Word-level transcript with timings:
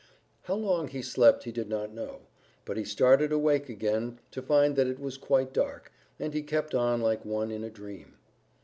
How 0.45 0.55
long 0.55 0.87
he 0.87 1.03
slept 1.03 1.43
he 1.43 1.51
did 1.51 1.69
not 1.69 1.93
know, 1.93 2.21
but 2.65 2.75
he 2.75 2.83
started 2.83 3.31
awake 3.31 3.69
again 3.69 4.17
to 4.31 4.41
find 4.41 4.75
that 4.75 4.87
it 4.87 4.97
was 4.99 5.15
quite 5.15 5.53
dark, 5.53 5.91
and 6.19 6.33
he 6.33 6.41
kept 6.41 6.73
on 6.73 7.01
like 7.01 7.23
one 7.23 7.51
in 7.51 7.63
a 7.63 7.69
dream. 7.69 8.15